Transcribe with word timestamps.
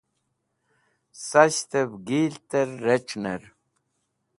Sashtev 1.27 1.89
Gilter 2.07 2.69
Rec̃hner 2.85 3.43